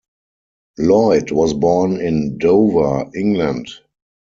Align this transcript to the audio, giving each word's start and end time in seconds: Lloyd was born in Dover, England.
Lloyd 0.79 1.29
was 1.29 1.53
born 1.53 2.01
in 2.01 2.39
Dover, 2.39 3.07
England. 3.15 3.69